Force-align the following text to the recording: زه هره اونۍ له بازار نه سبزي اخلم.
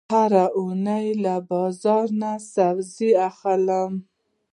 زه 0.03 0.07
هره 0.19 0.45
اونۍ 0.59 1.07
له 1.23 1.35
بازار 1.51 2.05
نه 2.21 2.31
سبزي 2.53 3.11
اخلم. 3.29 3.91